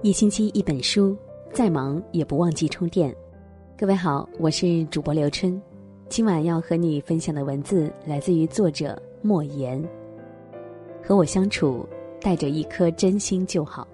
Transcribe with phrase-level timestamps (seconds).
[0.00, 1.16] 一星期一本书，
[1.52, 3.12] 再忙也不忘记充电。
[3.76, 5.60] 各位好，我是主播刘春，
[6.08, 9.82] 今晚要和你分享的文字来自于作者莫言。
[11.02, 11.84] 和我相处，
[12.20, 13.88] 带着一颗真心就好。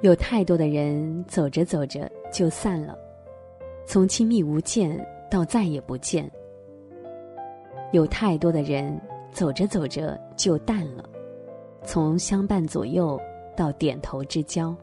[0.00, 2.98] 有太多的人走着走着就散了，
[3.86, 5.00] 从亲密无间
[5.30, 6.28] 到再也不见。
[7.92, 8.98] 有太多的人
[9.32, 11.08] 走着走着就淡了，
[11.84, 13.20] 从相伴左右
[13.56, 14.74] 到点头之交。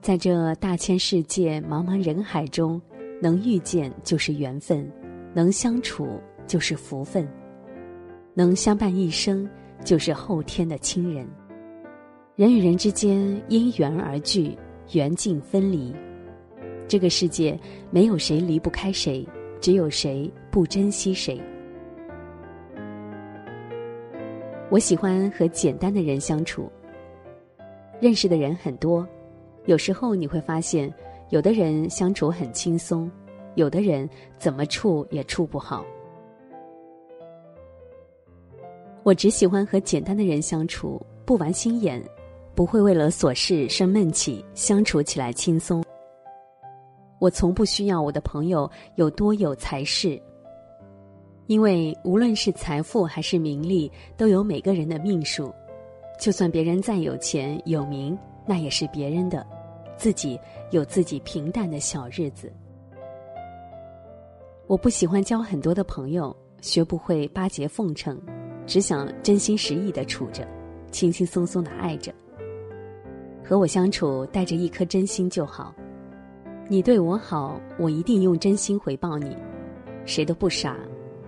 [0.00, 2.80] 在这大千世界茫茫人海中，
[3.22, 4.86] 能遇见就是缘分，
[5.32, 7.26] 能相处就是福分，
[8.34, 9.48] 能相伴一生
[9.82, 11.26] 就是后天的亲人。
[12.36, 14.56] 人与人之间因缘而聚，
[14.92, 15.94] 缘尽分离。
[16.86, 17.58] 这个世界
[17.90, 19.26] 没有谁离不开谁，
[19.60, 21.42] 只有谁不珍惜谁。
[24.70, 26.70] 我喜欢和简单的人相处。
[28.00, 29.04] 认识的人很多，
[29.64, 30.94] 有时候你会发现，
[31.30, 33.10] 有的人相处很轻松，
[33.56, 35.84] 有的人怎么处也处不好。
[39.02, 42.00] 我只喜欢和简单的人相处，不玩心眼。
[42.54, 45.82] 不会为了琐事生闷气，相处起来轻松。
[47.18, 50.22] 我从不需要我的朋友有多有才势，
[51.46, 55.52] 因为无论是财富还是名利，都有每个人的命数。
[56.18, 59.46] 就算别人再有钱有名，那也是别人的，
[59.96, 60.38] 自己
[60.70, 62.52] 有自己平淡的小日子。
[64.66, 68.18] 我不喜欢交很多的朋友，学不会巴结奉承，
[68.66, 70.46] 只想真心实意的处着，
[70.90, 72.14] 轻轻松松的爱着。
[73.44, 75.74] 和我相处，带着一颗真心就好。
[76.68, 79.36] 你对我好，我一定用真心回报你。
[80.06, 80.78] 谁都不傻，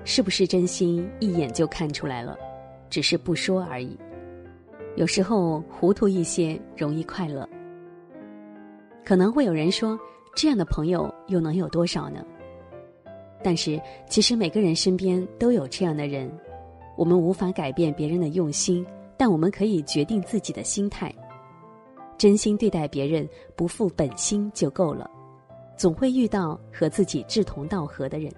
[0.09, 2.39] 是不是真心一眼就看出来了，
[2.89, 3.99] 只是不说而已。
[4.95, 7.47] 有时候糊涂一些容易快乐。
[9.05, 9.99] 可能会有人说，
[10.37, 12.25] 这样的朋友又能有多少呢？
[13.43, 16.31] 但是其实每个人身边都有这样的人。
[16.97, 21.13] 我们无法改变别人的用心，但我们可以决定自己的心态。
[22.17, 25.11] 真心对待别人，不负本心就够了。
[25.77, 28.33] 总会遇到和自己志同道合的人。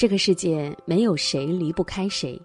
[0.00, 2.40] 这个世界没有谁离不开谁。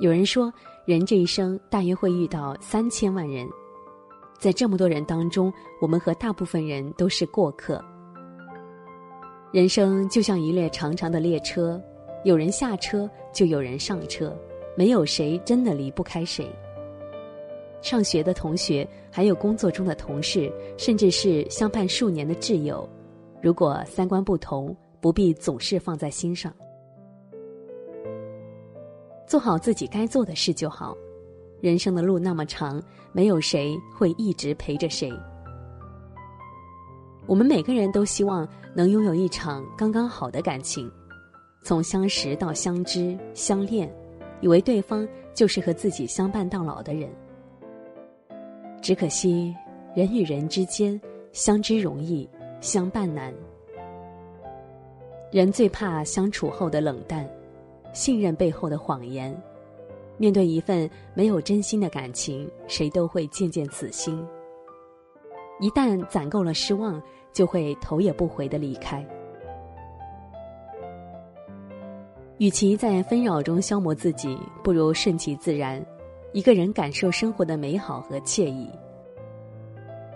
[0.00, 0.52] 有人说，
[0.84, 3.48] 人这一生大约会遇到三千万人，
[4.40, 7.80] 在这么多人当中，我们和大部分人都是过客。
[9.52, 11.80] 人生就像一列长长的列车，
[12.24, 14.36] 有人下车，就有人上车，
[14.76, 16.50] 没有谁真的离不开谁。
[17.82, 22.88] 上学的同学，还有工作中的同事，甚至是相伴数年的挚友，
[23.40, 26.50] 如果三观不同，不必总是放在心上。
[29.26, 30.96] 做好自己该做的事就好。
[31.60, 32.80] 人生的路那么长，
[33.12, 35.12] 没有谁会一直陪着谁。
[37.26, 40.90] 我们每个人都希望能拥有一场刚刚好的感情，
[41.62, 43.92] 从相识到相知相恋，
[44.40, 47.10] 以为对方就是和自己相伴到老的人。
[48.80, 49.54] 只可惜，
[49.94, 51.00] 人与人之间
[51.32, 52.28] 相知容易，
[52.60, 53.32] 相伴难。
[55.32, 57.26] 人最怕相处后的冷淡，
[57.94, 59.34] 信任背后的谎言。
[60.18, 64.22] 面对一份没有真心的感情，谁都会渐渐死心。
[65.58, 69.02] 一旦攒够了失望，就会头也不回的离开。
[72.36, 75.82] 与其在纷扰中消磨自己，不如顺其自然。
[76.34, 78.68] 一个人感受生活的美好和惬意。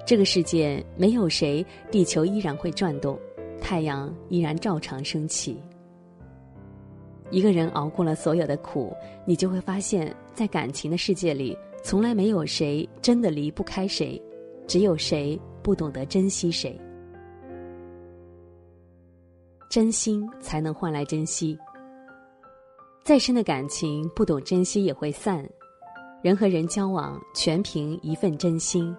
[0.05, 3.19] 这个世界没有谁，地球依然会转动，
[3.61, 5.61] 太阳依然照常升起。
[7.31, 8.95] 一个人熬过了所有的苦，
[9.25, 14.21] 你就会发现，在感情的世界里，从来没有谁真的离不开谁，
[14.67, 16.81] 只有谁不懂得珍惜谁。
[19.69, 21.59] 真心才能换来珍惜。
[23.03, 25.45] 再深的感情，不懂珍惜也会散。
[26.23, 28.95] 人和人交往，全凭一份真心。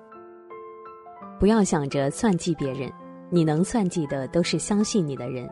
[1.40, 2.92] 不要想着算计别人，
[3.30, 5.46] 你能算计的都是相信你的人；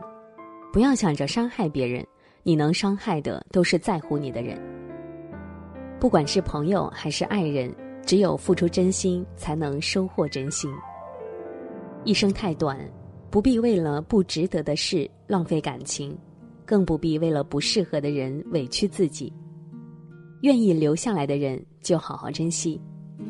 [0.72, 2.06] 不要想着伤害别人，
[2.42, 4.58] 你能伤害的都是在乎你的人。
[6.00, 7.74] 不管是朋友还是爱人，
[8.04, 10.70] 只有付出真心，才能收获真心。
[12.04, 12.78] 一生太短，
[13.30, 16.16] 不必为了不值得的事浪费感情，
[16.64, 19.32] 更不必为了不适合的人委屈自己。
[20.42, 22.80] 愿意留下来的人就好好珍惜，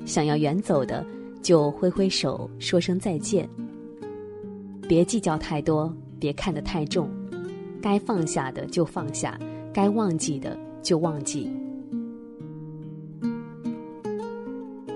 [0.04, 1.04] 想要远走的
[1.42, 3.48] 就挥挥手说声再见。
[4.88, 7.10] 别计较太多，别看得太重，
[7.82, 9.38] 该放下的就放下，
[9.72, 11.50] 该忘记的就忘记。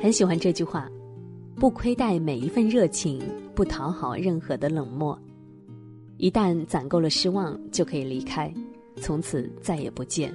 [0.00, 0.88] 很喜欢这句话：
[1.56, 3.20] 不亏待每一份热情，
[3.54, 5.18] 不讨好任何的冷漠。
[6.16, 8.52] 一旦攒够了失望，就可以离开，
[8.96, 10.32] 从此再也不见。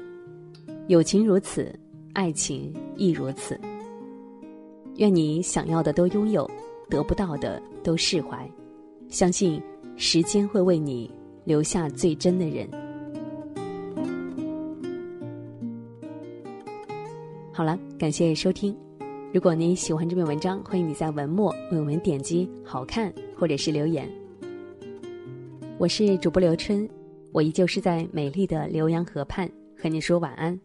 [0.88, 1.74] 友情如此，
[2.13, 3.60] 爱情亦如此。
[4.98, 6.50] 愿你想要的都拥有，
[6.90, 8.50] 得不到的都释怀。
[9.10, 9.62] 相信
[9.96, 11.10] 时间会为你
[11.44, 12.69] 留下最真的人。
[17.54, 18.75] 好了，感谢收听。
[19.34, 24.10] 如果你喜欢这篇文章，欢迎你在文末为我们点击“好看”或者是留言。
[25.78, 26.90] 我是主播刘春，
[27.31, 30.57] 我依旧是在美丽的浏阳河畔和你说晚安，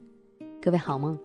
[0.61, 1.19] 各位好梦。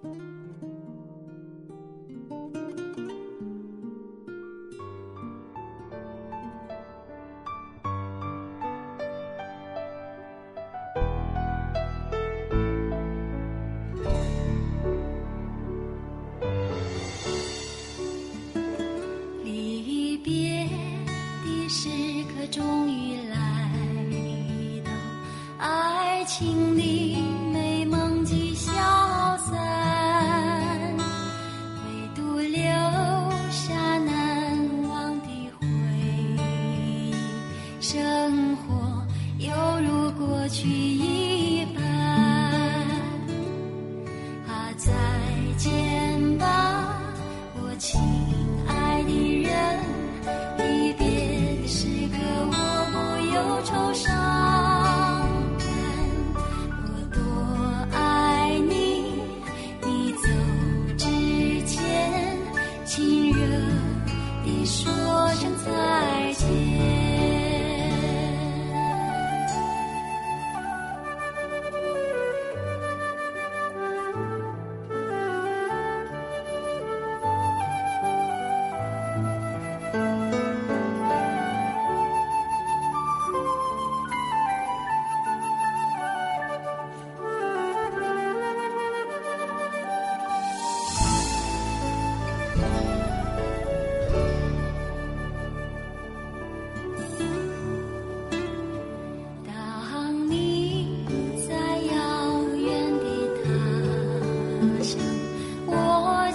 [26.37, 26.64] 亲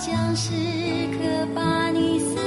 [0.00, 0.50] 将时
[1.12, 2.39] 刻把你。